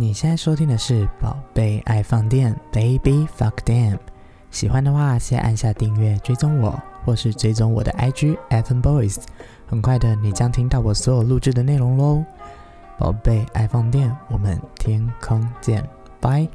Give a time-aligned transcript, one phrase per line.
[0.00, 3.98] 你现在收听的是《宝贝爱放电》，Baby Fuck Damn。
[4.50, 9.18] 喜欢的话，先按下订阅，追踪我，或是追踪我的 IG Evan Boys。
[9.66, 12.24] 很快的，你将听到我所有录制的内容喽。
[12.98, 15.86] 宝贝爱放电，我们天空见，
[16.18, 16.48] 拜。